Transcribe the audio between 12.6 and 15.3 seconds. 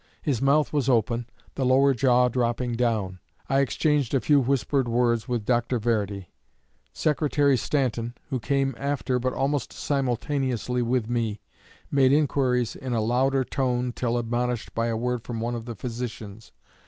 in a louder tone till admonished by a word